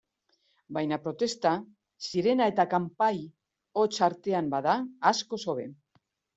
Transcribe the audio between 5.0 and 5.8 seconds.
askoz hobe.